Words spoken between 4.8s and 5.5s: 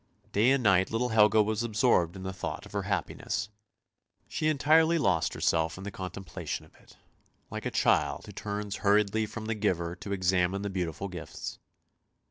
lost